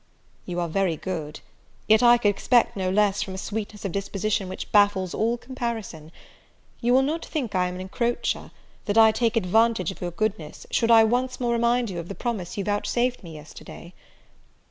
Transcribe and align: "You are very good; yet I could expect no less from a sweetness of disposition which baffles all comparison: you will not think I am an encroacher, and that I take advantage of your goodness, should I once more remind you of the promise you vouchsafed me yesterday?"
"You 0.47 0.59
are 0.59 0.67
very 0.67 0.97
good; 0.97 1.41
yet 1.87 2.01
I 2.01 2.17
could 2.17 2.29
expect 2.29 2.75
no 2.75 2.89
less 2.89 3.21
from 3.21 3.35
a 3.35 3.37
sweetness 3.37 3.85
of 3.85 3.91
disposition 3.91 4.49
which 4.49 4.71
baffles 4.71 5.13
all 5.13 5.37
comparison: 5.37 6.11
you 6.79 6.91
will 6.91 7.03
not 7.03 7.23
think 7.23 7.53
I 7.53 7.67
am 7.67 7.75
an 7.79 7.87
encroacher, 7.87 8.39
and 8.39 8.51
that 8.85 8.97
I 8.97 9.11
take 9.11 9.37
advantage 9.37 9.91
of 9.91 10.01
your 10.01 10.09
goodness, 10.09 10.65
should 10.71 10.89
I 10.89 11.03
once 11.03 11.39
more 11.39 11.53
remind 11.53 11.91
you 11.91 11.99
of 11.99 12.07
the 12.07 12.15
promise 12.15 12.57
you 12.57 12.63
vouchsafed 12.63 13.21
me 13.21 13.35
yesterday?" 13.35 13.93